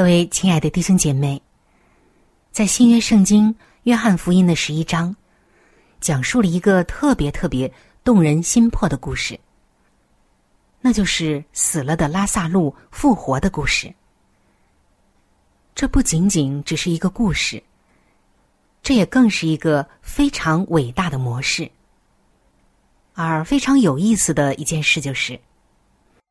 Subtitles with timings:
[0.00, 1.42] 各位亲爱的弟兄姐妹，
[2.52, 5.14] 在新约圣经约翰福音的十一章，
[6.00, 7.70] 讲述了一个特别特别
[8.02, 9.38] 动人心魄的故事，
[10.80, 13.92] 那就是死了的拉萨路复活的故事。
[15.74, 17.62] 这不仅仅只是一个故事，
[18.82, 21.70] 这也更是一个非常伟大的模式。
[23.12, 25.38] 而非常有意思的一件事就是，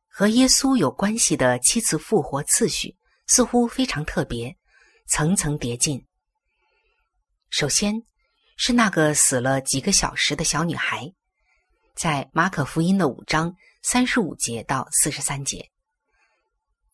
[0.08, 2.92] 和耶稣有关系的七次复活次序。
[3.30, 4.56] 似乎非常特别，
[5.06, 6.04] 层层叠进。
[7.48, 7.94] 首先，
[8.56, 11.08] 是那个死了几个小时的小女孩，
[11.94, 15.70] 在马可福音的五章三十五节到四十三节。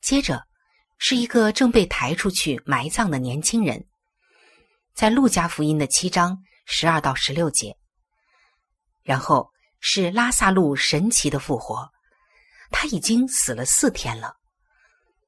[0.02, 0.47] 接着，
[0.98, 3.86] 是一个正被抬出去埋葬的年轻人，
[4.92, 7.74] 在路加福音的七章十二到十六节。
[9.03, 11.91] 然后是拉萨路神奇的复活，
[12.70, 14.36] 他已经死了四天了。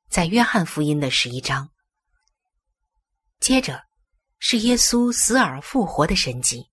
[0.08, 1.69] 在约翰福音的十一章，
[3.40, 3.84] 接着
[4.38, 6.66] 是耶稣死而复活的神迹，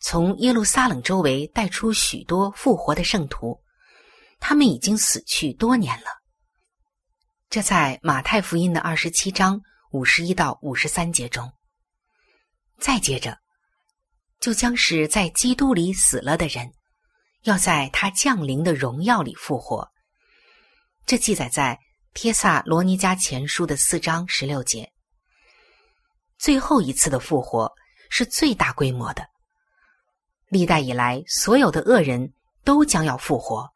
[0.00, 3.60] 从耶路撒冷周围带出许多复活的圣徒，
[4.40, 6.06] 他们已经死去多年了。
[7.50, 9.60] 这在马太福音的二十七章
[9.90, 11.52] 五十一到五十三节中。
[12.78, 13.38] 再接着，
[14.40, 16.72] 就将是在基督里死了的人，
[17.42, 19.86] 要在他降临的荣耀里复活。
[21.04, 21.78] 这记载在。
[22.14, 24.92] 帖萨罗尼迦前书的四章十六节，
[26.36, 27.72] 最后一次的复活
[28.10, 29.28] 是最大规模的。
[30.48, 32.32] 历代以来，所有的恶人
[32.64, 33.70] 都将要复活，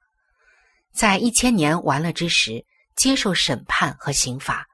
[0.92, 2.64] 在一千年完了之时
[2.96, 4.66] 接受审判和刑罚。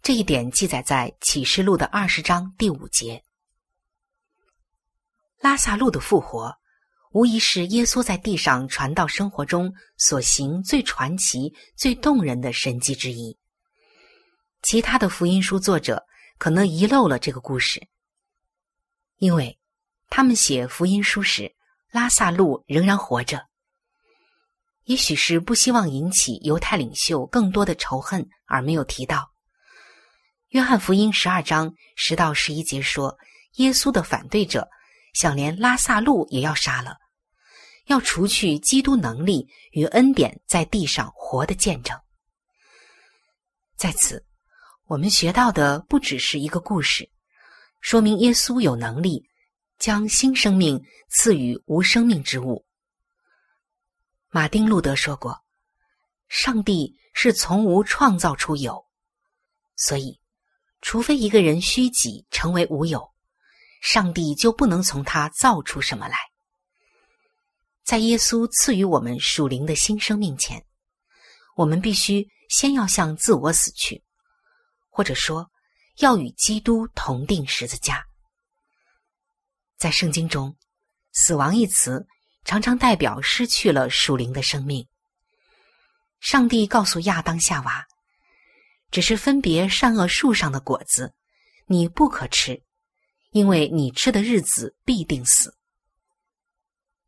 [0.00, 3.22] 这一点记载在启示录的二十章第五节。
[5.38, 6.56] 拉萨路的复活，
[7.12, 13.36] 无疑是耶稣在地上传道生活中所行最传奇、最动人的神迹之一。
[14.62, 16.02] 其他的福音书作者
[16.38, 17.86] 可能遗漏了这个故事，
[19.18, 19.58] 因为
[20.08, 21.54] 他们写福音书时，
[21.90, 23.46] 拉萨路仍然活着。
[24.84, 29.30] 也许是不希望引起犹太领袖更多的仇恨，而没有提到。
[30.48, 33.18] 约翰福音十二章十到十一节说，
[33.56, 34.66] 耶稣的反对者。
[35.14, 36.96] 想连拉萨路也要杀了，
[37.86, 41.98] 要除去基督能力与恩典在地上活的见证。
[43.76, 44.24] 在此，
[44.86, 47.10] 我们学到的不只是一个故事，
[47.80, 49.24] 说明耶稣有能力
[49.78, 52.64] 将新生命赐予无生命之物。
[54.28, 55.42] 马丁路德说过
[56.28, 58.86] ：“上帝是从无创造出有，
[59.76, 60.20] 所以，
[60.80, 63.10] 除非一个人虚己成为无有。”
[63.82, 66.16] 上帝就不能从他造出什么来。
[67.84, 70.64] 在耶稣赐予我们属灵的新生命前，
[71.56, 74.02] 我们必须先要向自我死去，
[74.88, 75.50] 或者说，
[75.98, 78.06] 要与基督同定十字架。
[79.76, 80.56] 在圣经中
[81.12, 82.06] ，“死亡”一词
[82.44, 84.86] 常常代表失去了属灵的生命。
[86.20, 87.86] 上帝告诉亚当、夏娃
[88.92, 91.12] ：“只是分别善恶树上的果子，
[91.66, 92.62] 你不可吃。”
[93.32, 95.56] 因为你吃的日子必定死。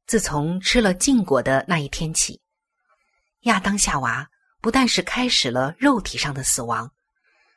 [0.07, 2.41] 自从吃了禁果的那一天起，
[3.41, 4.29] 亚当夏娃
[4.61, 6.91] 不但是开始了肉体上的死亡，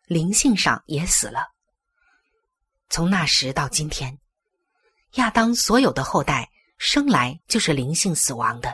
[0.05, 1.47] 灵性上也死了。
[2.89, 4.17] 从那时到今天，
[5.13, 8.73] 亚当所有的后代生来就是灵性死亡的，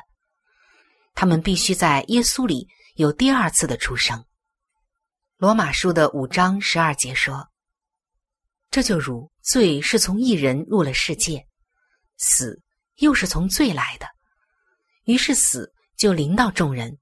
[1.16, 4.24] 他们必须在耶稣里有第二次的出生。
[5.38, 7.50] 罗马书的五章十二节说。
[8.70, 11.46] 这就如罪是从一人入了世界，
[12.18, 12.60] 死
[12.98, 14.08] 又是从罪来的，
[15.06, 16.98] 于是死就临到众人，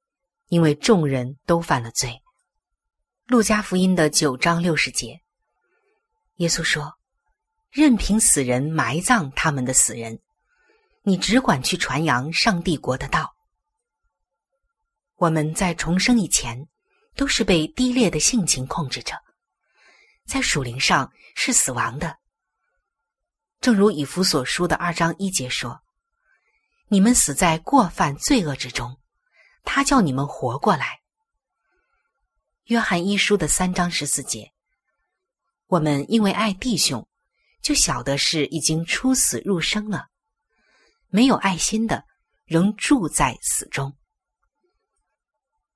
[0.48, 2.22] 因为众人都犯了罪。
[3.28, 5.22] 路加福音的九章六十节，
[6.36, 6.94] 耶稣说
[7.72, 10.20] ：“任凭死人埋葬他们的死人，
[11.04, 13.34] 你只管去传扬上帝国的道。”
[15.16, 16.68] 我们在重生以前，
[17.16, 19.16] 都是被低劣的性情控制着。
[20.26, 22.18] 在属灵上是死亡的，
[23.62, 25.82] 正如以弗所书的二章一节说
[26.90, 29.00] ：“你们死在过犯罪恶之中，
[29.64, 31.02] 他叫你们活过来。”
[32.66, 34.52] 约翰一书的三章十四节
[35.68, 37.08] ：“我们因为爱弟兄，
[37.62, 40.08] 就晓得是已经出死入生了；
[41.10, 42.04] 没有爱心的，
[42.46, 43.96] 仍住在死中。”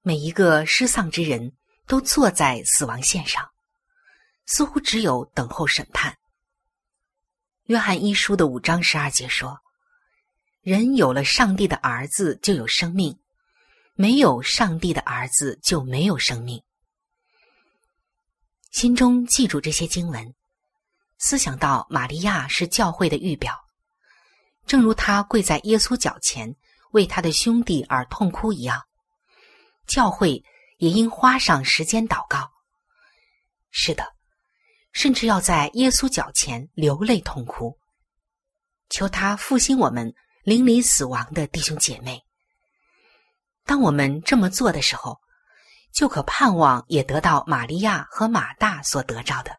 [0.02, 1.56] 每一个失丧之人
[1.86, 3.48] 都坐在死亡线上。
[4.48, 6.18] 似乎只有等候审判。
[7.66, 9.60] 约翰一书的五章十二节说
[10.62, 13.12] ：“人有了上帝的儿子，就有生命；
[13.96, 16.62] 没有上帝的儿子，就没有生命。”
[18.70, 20.36] 心中记住这些经文，
[21.18, 23.60] 思想到玛利亚是教会的预表，
[24.68, 26.56] 正如他跪在耶稣脚前
[26.92, 28.84] 为他的兄弟而痛哭一样，
[29.88, 30.44] 教会
[30.78, 32.52] 也应花上时间祷告。
[33.72, 34.15] 是的。
[34.96, 37.78] 甚至要在耶稣脚前流泪痛哭，
[38.90, 42.24] 求他复兴我们邻里死亡的弟兄姐妹。
[43.66, 45.20] 当我们这么做的时候，
[45.92, 49.58] 就可盼望也得到玛利亚和马大所得着的，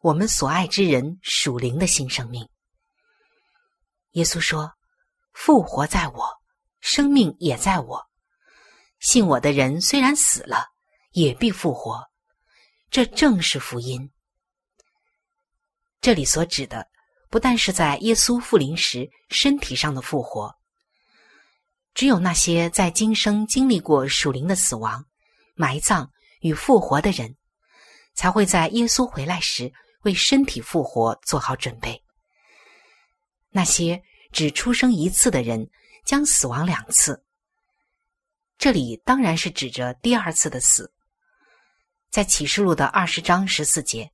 [0.00, 2.48] 我们所爱之人属灵的新生命。
[4.12, 4.72] 耶稣说
[5.34, 6.28] ：“复活在我，
[6.78, 8.06] 生命也在我。
[9.00, 10.68] 信我的人虽然死了，
[11.10, 12.08] 也必复活。
[12.90, 14.08] 这正是福音。”
[16.00, 16.86] 这里所指的，
[17.28, 20.54] 不但是在耶稣复临时身体上的复活。
[21.92, 25.04] 只有那些在今生经历过属灵的死亡、
[25.54, 27.36] 埋葬与复活的人，
[28.14, 32.02] 才会在耶稣回来时为身体复活做好准备。
[33.50, 34.02] 那些
[34.32, 35.68] 只出生一次的人，
[36.06, 37.22] 将死亡两次。
[38.56, 40.92] 这里当然是指着第二次的死，
[42.10, 44.10] 在启示录的二十章十四节。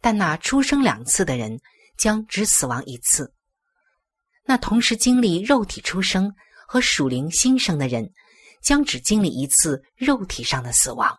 [0.00, 1.60] 但那出生两次的人
[1.98, 3.32] 将只死亡一次，
[4.44, 6.32] 那同时经历肉体出生
[6.68, 8.12] 和属灵新生的人
[8.62, 11.18] 将只经历一次肉体上的死亡。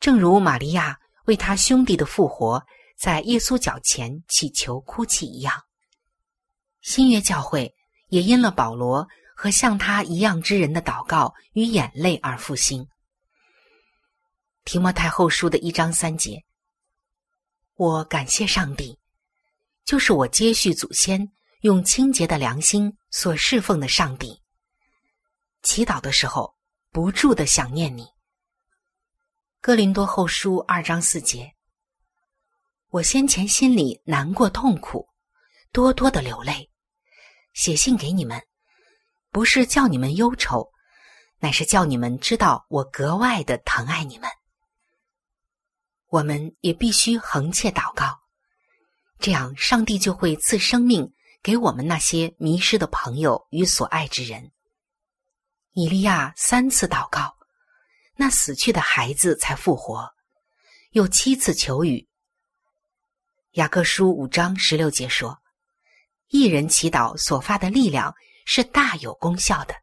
[0.00, 2.62] 正如玛利亚为他兄弟的复活
[2.98, 5.62] 在耶稣脚前祈求哭泣一样，
[6.82, 7.74] 新约教会
[8.08, 12.86] 也因了保罗和像他一样之人的祷告与眼泪而复兴。
[14.64, 16.42] 提摩太后书的一章三节，
[17.74, 18.98] 我感谢上帝，
[19.84, 21.30] 就是我接续祖先
[21.60, 24.40] 用清洁的良心所侍奉的上帝。
[25.62, 26.56] 祈祷的时候，
[26.90, 28.06] 不住的想念你。
[29.60, 31.54] 哥林多后书二章四节，
[32.88, 35.06] 我先前心里难过痛苦，
[35.72, 36.70] 多多的流泪，
[37.52, 38.42] 写信给你们，
[39.30, 40.72] 不是叫你们忧愁，
[41.38, 44.30] 乃是叫你们知道我格外的疼爱你们。
[46.14, 48.20] 我们也必须横切祷告，
[49.18, 54.52] 这样上帝就会赐生命给我们那些迷失的朋友与所爱之人。
[55.72, 57.34] 以利亚三次祷告。
[58.14, 60.08] 那死去的孩子才复活，
[60.92, 62.08] 又七次求雨。
[63.54, 65.42] 雅各书五章十六节说
[66.30, 68.14] ：“一人祈祷所发的力量
[68.46, 69.74] 是大有功效的。”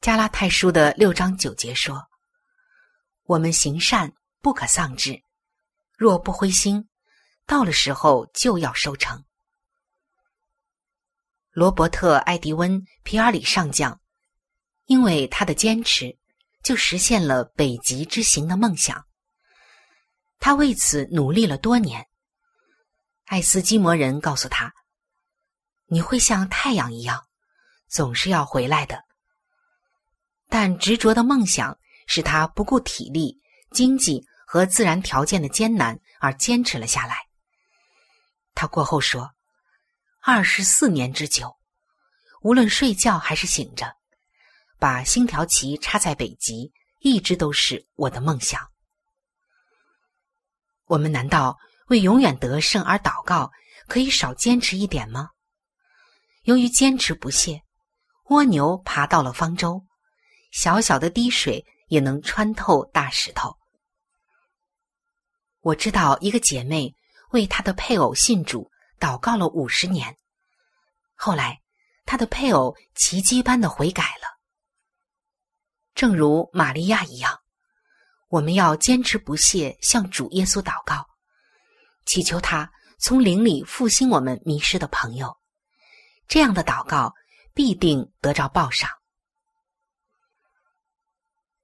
[0.00, 2.02] 加拉太书的六章九节说
[3.28, 4.10] ：“我们行善
[4.44, 5.24] 不可丧志，
[5.96, 6.86] 若不灰心，
[7.46, 9.24] 到了时候就要收成。”
[11.50, 13.98] 罗伯特·艾迪温·皮尔里上将，
[14.84, 16.18] 因为他的坚持。
[16.64, 19.06] 就实现了北极之行的梦想。
[20.38, 22.08] 他为此努力了多年。
[23.26, 24.72] 爱斯基摩人告诉他
[25.84, 27.22] ：“你会像太阳一样，
[27.86, 29.04] 总是要回来的。”
[30.48, 33.38] 但执着的梦想使他不顾体力、
[33.70, 37.26] 经济和自然条件的艰难而坚持了下来。
[38.54, 39.32] 他过后说
[40.22, 41.56] ：“二十四年之久，
[42.40, 43.96] 无论睡觉还是醒着。”
[44.78, 48.70] 把星条旗插在北极，一直都是我的梦想。
[50.84, 51.58] 我们难道
[51.88, 53.50] 为永远得胜而祷告，
[53.88, 55.30] 可以少坚持一点吗？
[56.44, 57.64] 由于坚持不懈，
[58.26, 59.84] 蜗牛爬到了方舟，
[60.52, 63.58] 小小的滴水也能穿透大石头。
[65.64, 66.94] 我知道一个姐妹
[67.30, 70.14] 为她的配偶信主祷告了五十年，
[71.14, 71.58] 后来
[72.04, 74.28] 她的配偶奇迹般的悔改了。
[75.94, 77.40] 正如玛利亚一样，
[78.28, 81.06] 我们要坚持不懈向主耶稣祷告，
[82.04, 85.34] 祈求他从灵里复兴我们迷失的朋友。
[86.28, 87.14] 这样的祷告
[87.54, 88.90] 必定得着报赏。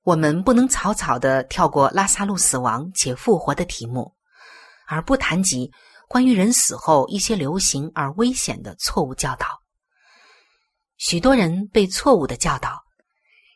[0.02, 4.14] 我们不能草草的跳过拉萨路死亡且复活的题目，
[4.86, 5.70] 而不谈及
[6.08, 9.60] 关于人死后一些流行而危险的错误教导。
[10.96, 12.82] 许多人被错误的教导。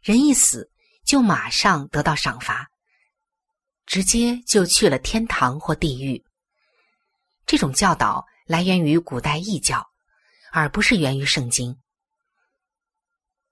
[0.02, 0.70] 人一死，
[1.06, 2.68] 就马上得到赏罚，
[3.86, 6.22] 直接就去了天堂或地狱。
[7.46, 9.82] 这种教导来源于古代异教，
[10.52, 11.74] 而不是源于圣经。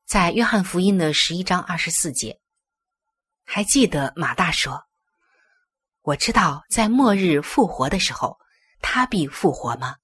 [0.04, 2.38] 在约翰福音的十一章二十四节，
[3.44, 4.84] 还记得马大说
[6.02, 8.38] ：“我知道在末日复活的时候，
[8.80, 9.96] 他必复活吗？”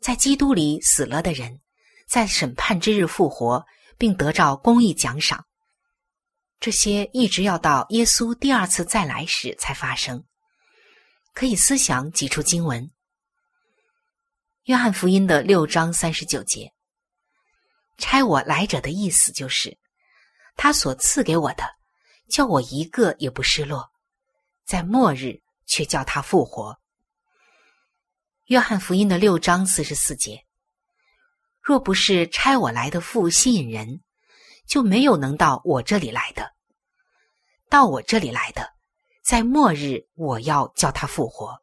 [0.00, 1.60] 在基督里死了的人，
[2.08, 3.66] 在审判之日复活。
[4.00, 5.44] 并得着公益奖赏，
[6.58, 10.24] 这些一直要到耶稣第二次再来时才发生。
[11.34, 12.82] 可以思想几处经文，
[14.62, 16.72] 《约翰福音》的六章三十九节
[17.98, 19.76] ：“差我来者的意思就是，
[20.56, 21.64] 他所赐给我的，
[22.28, 23.90] 叫我一个也不失落，
[24.64, 26.72] 在末日却叫他复活。”
[28.46, 30.44] 《约翰福音》的六章四十四节。
[31.62, 34.00] 若不是差我来的父吸引人，
[34.66, 36.52] 就没有能到我这里来的。
[37.68, 38.72] 到我这里来的，
[39.22, 41.60] 在末日我要叫他复活。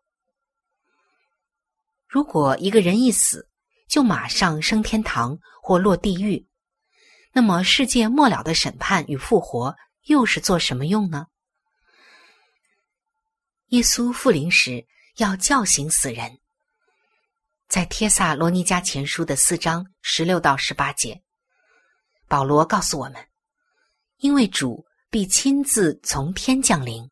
[2.07, 3.49] 如果一个人一死
[3.89, 6.47] 就马上升天堂或落地狱，
[7.37, 9.75] 那么世界末了的审判与复活
[10.05, 11.27] 又是做什么用呢？
[13.67, 16.39] 耶稣复临时要叫醒死人。
[17.67, 21.21] 在《帖萨罗尼迦前书》的四章十六到十八节，
[22.27, 23.23] 保罗告诉我们：
[24.17, 27.07] 因为主必亲自从天降临，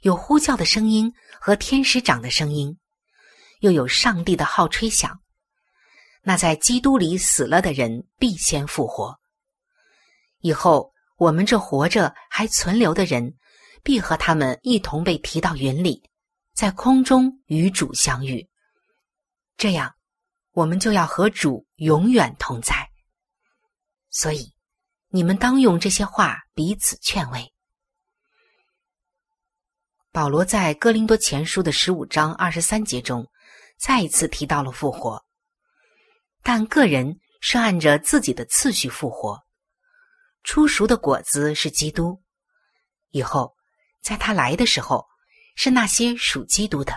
[0.00, 2.78] 有呼叫的声音和天使长的声音，
[3.60, 5.20] 又有上帝的号吹响。
[6.22, 9.20] 那在基督里死了的人必先复活。
[10.44, 13.34] 以后我们这活着还存留的人，
[13.82, 16.02] 必和他们一同被提到云里，
[16.52, 18.46] 在空中与主相遇。
[19.56, 19.94] 这样，
[20.52, 22.90] 我们就要和主永远同在。
[24.10, 24.52] 所以，
[25.08, 27.50] 你们当用这些话彼此劝慰。
[30.12, 33.26] 保罗在哥林多前书的十五章二十三节中，
[33.78, 35.24] 再一次提到了复活，
[36.42, 39.42] 但个人是按着自己的次序复活。
[40.44, 42.22] 初熟的果子是基督，
[43.10, 43.56] 以后，
[44.02, 45.06] 在他来的时候，
[45.56, 46.94] 是那些属基督的，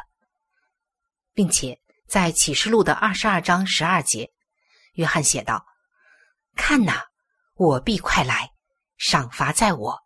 [1.34, 4.32] 并且在启示录的二十二章十二节，
[4.94, 5.66] 约翰写道
[6.56, 7.08] ：“看哪，
[7.56, 8.52] 我必快来，
[8.98, 9.98] 赏罚在我，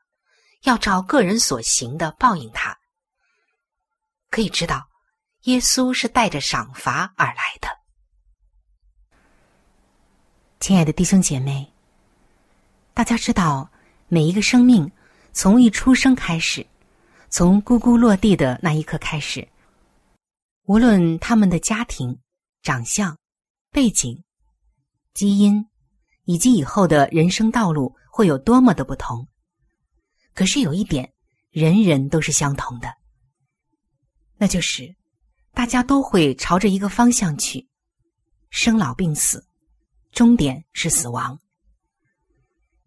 [0.62, 2.78] 要照个人所行的报应他。”
[4.30, 4.88] 可以知道，
[5.42, 7.68] 耶稣是带着赏罚而来的。
[10.60, 11.74] 亲爱的弟兄姐妹，
[13.02, 13.68] 大家知道，
[14.10, 14.92] 每一个生命
[15.34, 16.64] 从一出生开始，
[17.30, 19.48] 从咕咕落地的那一刻开始，
[20.66, 22.16] 无论他们的家庭、
[22.62, 23.18] 长相、
[23.72, 24.24] 背景、
[25.16, 25.66] 基因，
[26.26, 29.28] 以及以后的人生道路会有多么的不同，
[30.36, 31.12] 可是有一点，
[31.50, 32.88] 人人都是相同的。
[34.38, 34.96] 那就是，
[35.56, 37.68] 大家都会朝着一个方向去，
[38.52, 39.44] 生老病死，
[40.12, 41.36] 终点是死亡。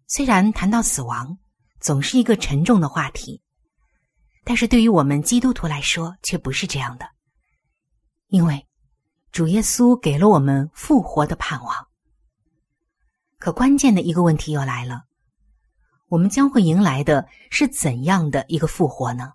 [0.07, 1.37] 虽然谈到死亡，
[1.79, 3.41] 总是一个沉重的话题，
[4.43, 7.09] 但是对于我们基督徒来说，却不是这样的，
[8.27, 8.67] 因为
[9.31, 11.87] 主耶稣给了我们复活的盼望。
[13.39, 15.05] 可关键的一个问题又来了：
[16.07, 19.33] 我们将会迎来的是怎样的一个复活呢？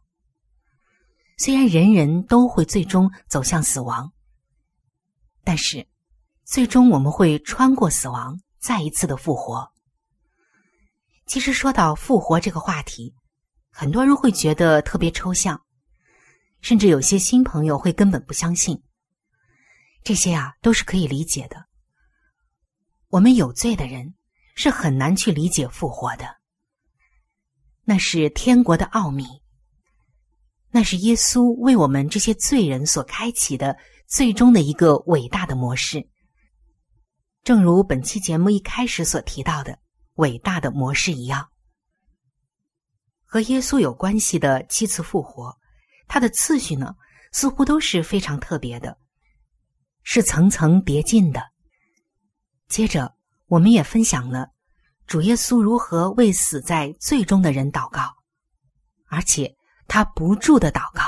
[1.36, 4.12] 虽然人人都会最终走向死亡，
[5.42, 5.86] 但是
[6.44, 9.72] 最终我们会穿过死亡，再一次的复活。
[11.30, 13.14] 其实说到复活这个话题，
[13.70, 15.62] 很多人会觉得特别抽象，
[16.60, 18.82] 甚至有些新朋友会根本不相信。
[20.02, 21.66] 这些啊都是可以理解的。
[23.10, 24.12] 我们有罪的人
[24.56, 26.26] 是很难去理解复活的，
[27.84, 29.24] 那是天国的奥秘。
[30.72, 36.04] 那是耶稣为我们这些罪人所开启的最终的一个伟大的模式，
[37.44, 39.78] 正如本期节目一开始所提到的
[40.20, 41.50] 伟大的模式一样。
[43.24, 45.54] 和耶稣有关系的七次复活，
[46.06, 46.94] 它的次序呢，
[47.32, 48.96] 似乎都是非常特别的，
[50.02, 51.42] 是层层叠进的。
[52.68, 53.14] 接着，
[53.46, 54.48] 我们也分享了
[55.06, 58.14] 主耶稣如何为死在最终的人祷告，
[59.08, 59.56] 而且。
[59.92, 61.02] 他不住的祷告。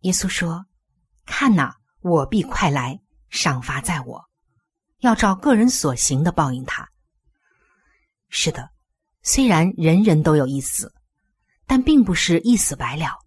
[0.00, 0.64] 耶稣说
[1.28, 4.24] ：“看哪，我必快来，赏罚在我，
[5.00, 6.88] 要照个人所行的报应他。”
[8.34, 8.70] 是的，
[9.22, 10.90] 虽然人人都有一死，
[11.66, 13.18] 但并不是一死百了。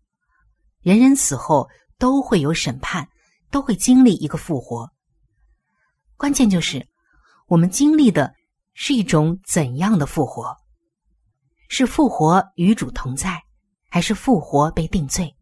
[0.82, 3.08] 人人死后都会有审判，
[3.52, 4.92] 都会经历一个复活。
[6.18, 6.86] 关键就是
[7.48, 8.34] 我们经历的
[8.74, 10.58] 是一种怎样的复活？
[11.70, 13.42] 是复活与主同在。
[13.88, 15.34] 还是复活被定罪，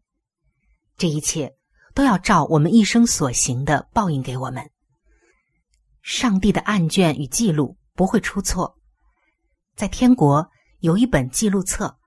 [0.95, 1.51] 这一切
[1.95, 4.69] 都要照我们一生所行的报应给我们。
[6.03, 8.77] 上帝的案卷与记录不会出错，
[9.75, 10.47] 在天国
[10.79, 11.97] 有一本记录册，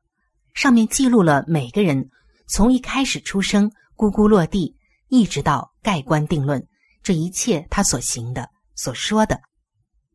[0.54, 2.10] 上面记录了每个人
[2.46, 4.76] 从一开始出生、咕咕落地，
[5.08, 6.66] 一直到盖棺定论，
[7.02, 9.40] 这一切他所行的、所说的，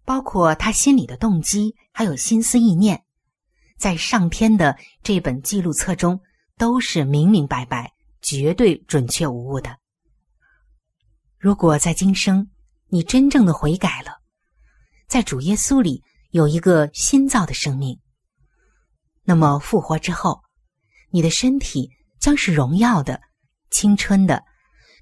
[0.05, 3.03] 包括他心里的动机，还有心思意念。
[3.77, 6.21] 在上天的这本记录册中，
[6.57, 9.77] 都是明明白白、绝对准确无误的。
[11.37, 12.49] 如果在今生
[12.87, 14.19] 你真正的悔改了，
[15.07, 17.99] 在主耶稣里有一个新造的生命，
[19.23, 20.41] 那么复活之后，
[21.09, 21.89] 你的身体
[22.19, 23.19] 将是荣耀的、
[23.69, 24.41] 青春的，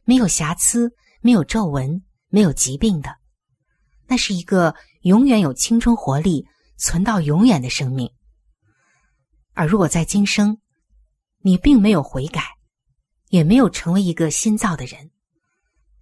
[0.03, 3.15] 没有瑕疵、没有皱纹、没有疾病的。
[4.07, 8.11] 那是一个永远有青春活力、存到永远的生命。
[9.53, 10.57] 而如果在今生，
[11.41, 12.41] 你并没有悔改，
[13.27, 15.11] 也没有成为一个新造的人，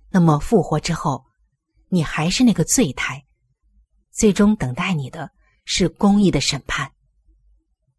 [0.09, 1.25] 那么复活之后，
[1.89, 3.21] 你还是那个罪胎，
[4.17, 5.31] 最终等待你的
[5.63, 6.91] 是公义的审判。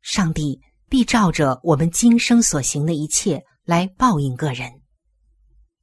[0.02, 4.82] 上帝必照着我们今生所行的一切来报应个人，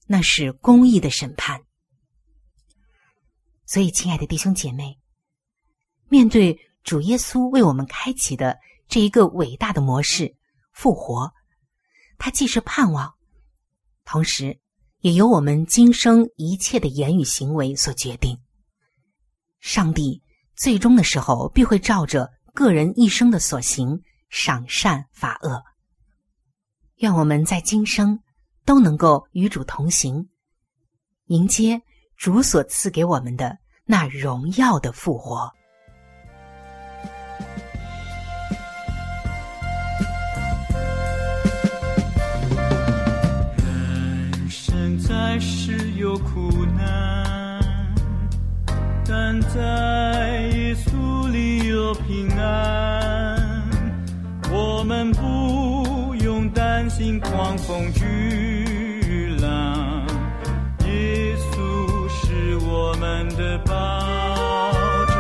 [0.06, 1.62] 那是公义的审判。
[3.66, 5.00] 所以，亲爱的弟兄姐妹，
[6.10, 8.60] 面对主耶稣为我们开启的。
[8.88, 10.36] 这一个伟大的模式
[10.72, 11.34] 复活，
[12.20, 13.16] 它既是盼望，
[14.06, 14.60] 同时
[15.00, 18.38] 也由我们今生一切的言语行为所决定。
[19.60, 20.22] 上帝
[20.56, 25.62] 最终的时候必会照着个人一生的所行赏善罚恶。
[26.98, 28.18] 愿我们在今生
[28.66, 30.30] 都能够与主同行，
[31.26, 31.82] 迎接
[32.16, 35.52] 主所赐给我们的那荣耀的复活。
[43.58, 46.50] 人生在世有苦，
[49.42, 53.64] 在耶稣里有平安。
[54.52, 57.58] 我们不用担心狂。
[57.58, 60.06] 风巨浪，
[60.86, 63.74] 耶稣是我们的保
[65.08, 65.16] 障。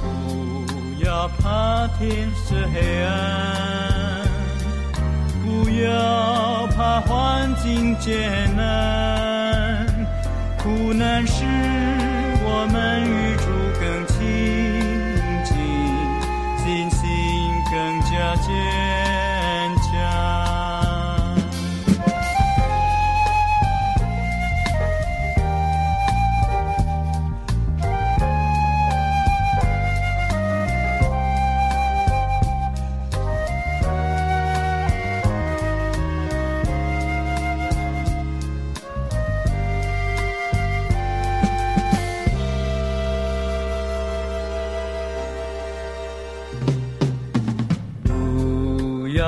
[0.00, 4.26] 不要怕天色黑暗，
[5.44, 9.86] 不要怕环境艰难，
[10.56, 11.44] 苦难是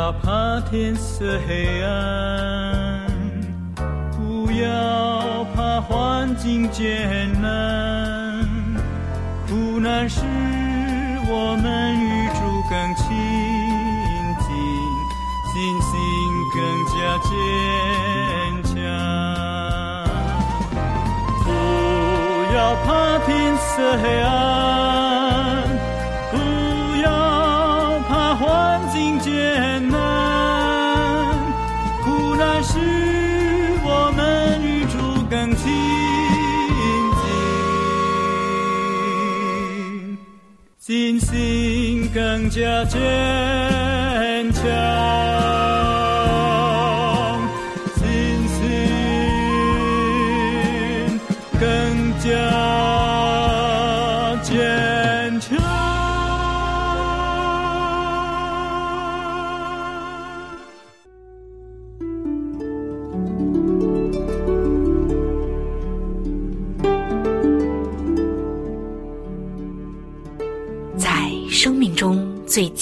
[0.05, 3.07] 不要怕天色黑暗，
[4.13, 8.47] 不要怕环境艰难，
[9.49, 10.21] 苦难使
[11.27, 13.07] 我们与主更亲
[14.45, 14.47] 近，
[15.55, 15.91] 信心
[16.53, 16.61] 更
[16.93, 17.33] 加坚
[18.63, 18.77] 强。
[21.45, 21.49] 不
[22.55, 22.87] 要怕
[23.25, 24.29] 天色黑暗，
[42.55, 43.74] 心更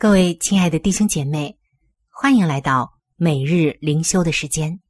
[0.00, 1.58] 各位亲爱的弟兄姐妹，
[2.08, 4.80] 欢迎来到每日灵修的时间。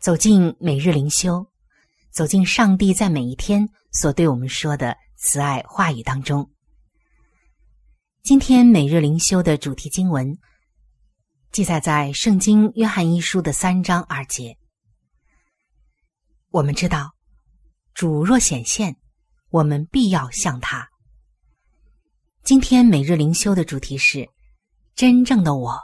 [0.00, 1.46] 走进每日灵修，
[2.10, 6.50] 走进上帝在每一天所对我们说的慈爱话语当中。
[8.22, 10.38] 今天每日灵修的主题经文
[11.52, 14.56] 记载在《圣经·约翰一书》的三章二节。
[16.48, 17.14] 我们知道，
[17.92, 18.96] 主若显现，
[19.50, 20.88] 我们必要向他。
[22.46, 24.30] 今天每日灵修的主题是
[24.94, 25.76] “真正的我”。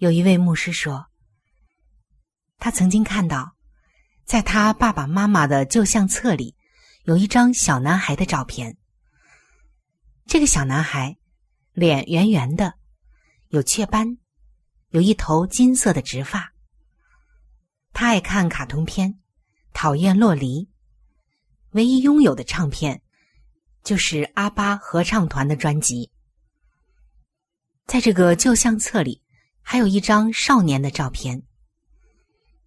[0.00, 1.08] 有一位牧师说，
[2.56, 3.54] 他曾经看到，
[4.24, 6.56] 在他爸爸妈妈的旧相册里，
[7.02, 8.78] 有一张小男孩的照片。
[10.24, 11.18] 这个小男孩
[11.74, 12.78] 脸圆圆的，
[13.48, 14.16] 有雀斑，
[14.88, 16.54] 有一头金色的直发。
[17.92, 19.20] 他爱看卡通片，
[19.74, 20.70] 讨厌洛黎，
[21.72, 23.02] 唯一拥有的唱片。
[23.84, 26.10] 就是阿巴合唱团的专辑。
[27.86, 29.22] 在这个旧相册里，
[29.60, 31.42] 还有一张少年的照片。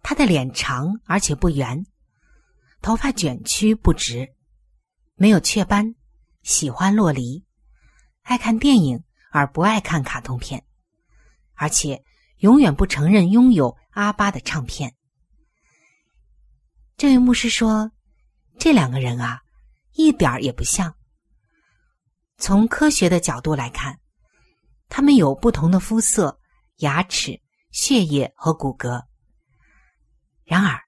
[0.00, 1.84] 他的脸长而且不圆，
[2.80, 4.32] 头发卷曲不直，
[5.16, 5.96] 没有雀斑，
[6.42, 7.44] 喜欢洛黎，
[8.22, 9.02] 爱看电影
[9.32, 10.64] 而不爱看卡通片，
[11.54, 12.04] 而且
[12.38, 14.94] 永远不承认拥有阿巴的唱片。
[16.96, 17.90] 这位牧师说
[18.56, 19.42] ：“这两个人啊，
[19.94, 20.94] 一点儿也不像。”
[22.38, 23.98] 从科学的角度来看，
[24.88, 26.38] 他们有不同的肤色、
[26.76, 27.40] 牙齿、
[27.72, 29.04] 血液和骨骼。
[30.44, 30.80] 然而，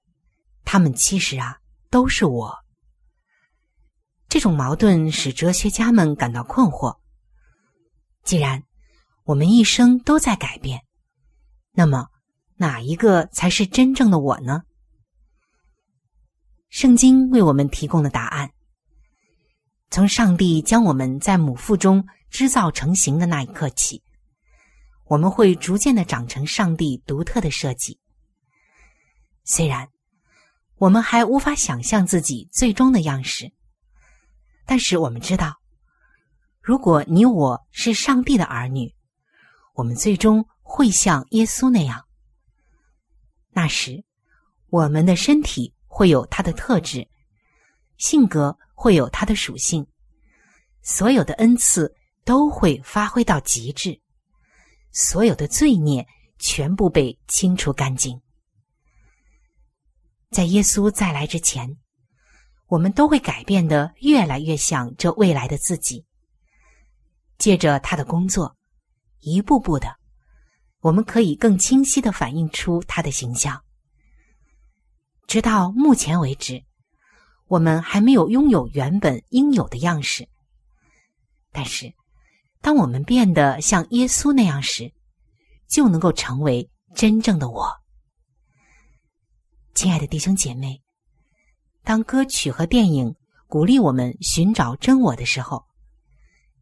[0.64, 1.58] 他们其实啊
[1.90, 2.56] 都是我。
[4.28, 6.96] 这种矛盾使哲学家们感到困惑。
[8.22, 8.62] 既然
[9.24, 10.80] 我们一生都在改变，
[11.72, 12.06] 那么
[12.56, 14.62] 哪一个才是真正的我呢？
[16.68, 18.52] 圣经为我们提供了答案。
[19.90, 24.00] 从上帝将我们在母腹中织造成型的那一刻起，
[25.06, 27.98] 我们会逐渐的长成上帝独特的设计。
[29.42, 29.88] 虽然
[30.76, 33.52] 我们还无法想象自己最终的样式，
[34.64, 35.56] 但是我们知道，
[36.62, 38.94] 如果你我是上帝的儿女，
[39.74, 42.06] 我们最终会像耶稣那样。
[43.50, 44.04] 那时，
[44.68, 47.08] 我们的身体会有它的特质，
[47.96, 48.56] 性格。
[48.80, 49.86] 会有它的属性，
[50.80, 54.00] 所有的恩赐都会发挥到极致，
[54.90, 56.06] 所有的罪孽
[56.38, 58.18] 全部被清除干净。
[60.30, 61.76] 在耶稣再来之前，
[62.68, 66.06] 我们都会改变的越来越像这未来的自己。
[67.36, 68.56] 借着他的工作，
[69.18, 69.94] 一步步的，
[70.80, 73.62] 我们可以更清晰的反映出他的形象。
[75.26, 76.64] 直到目前为止。
[77.50, 80.28] 我们还没有拥有原本应有的样式，
[81.50, 81.92] 但是，
[82.60, 84.94] 当我们变得像耶稣那样时，
[85.66, 87.68] 就能够成为真正的我。
[89.74, 90.80] 亲爱的弟兄姐妹，
[91.82, 93.16] 当歌曲和电影
[93.48, 95.64] 鼓励我们寻找真我的时候，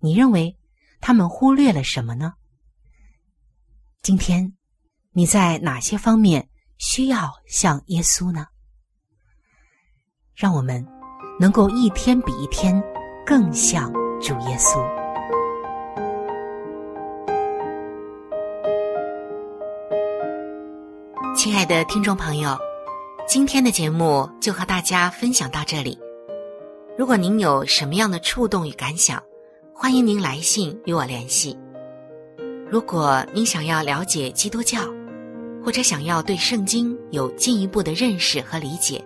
[0.01, 0.57] 你认为
[1.03, 2.33] 他们忽略了什么呢？
[4.01, 4.57] 今天，
[5.11, 6.49] 你在哪些方面
[6.79, 8.47] 需要像耶稣呢？
[10.39, 10.87] 让我们
[11.41, 12.81] 能够一天比一天
[13.27, 14.79] 更像主耶稣。
[21.35, 22.57] 亲爱的听众朋友，
[23.27, 25.99] 今天的节目就和大家分享到这里。
[26.97, 29.21] 如果您有什么样的触动与感想，
[29.75, 31.59] 欢迎您来信与我联系。
[32.71, 34.83] 如果您想要了解基督教，
[35.65, 39.05] 或者想要对圣经有进一步的认识和理解。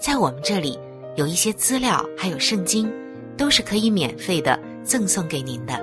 [0.00, 0.78] 在我们这里
[1.14, 2.90] 有一些资料，还有圣经，
[3.36, 5.78] 都是可以免费的赠送给您的。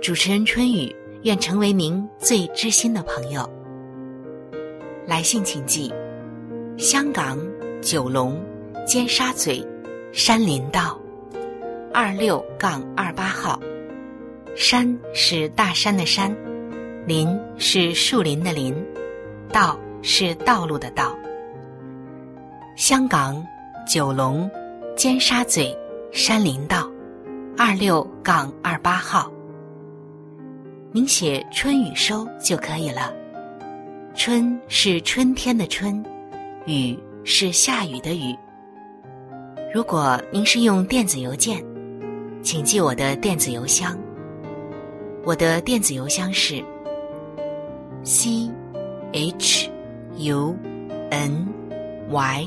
[0.00, 3.50] 主持人春雨愿成为您最知心的朋友。
[5.08, 5.92] 来信请寄：
[6.78, 7.36] 香港
[7.82, 8.40] 九龙
[8.86, 9.66] 尖沙咀
[10.12, 10.96] 山林道
[11.92, 13.60] 二六杠二八号。
[14.54, 16.34] 山是大山的山，
[17.04, 18.72] 林是树林的林，
[19.52, 21.18] 道是道路的道。
[22.76, 23.42] 香港
[23.86, 24.50] 九龙
[24.94, 25.74] 尖沙咀
[26.12, 26.86] 山林道
[27.56, 29.32] 二六杠二八号，
[30.92, 33.14] 您写“春雨收”就可以了。
[34.14, 36.04] 春是春天的春，
[36.66, 38.36] 雨是下雨的雨。
[39.74, 41.64] 如果您是用电子邮件，
[42.42, 43.98] 请记我的电子邮箱。
[45.24, 46.62] 我的电子邮箱是
[48.04, 48.50] c
[49.12, 49.70] h
[50.18, 50.54] u
[51.08, 51.48] n
[52.10, 52.46] y。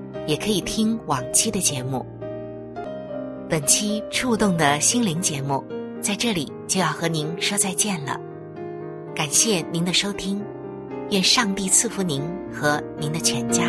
[0.27, 2.05] 也可以听往期的节目。
[3.49, 5.63] 本期触动的心灵节目
[6.01, 8.19] 在这里就要和您说再见了，
[9.13, 10.41] 感谢您的收听，
[11.09, 13.63] 愿上帝赐福您和您的全家。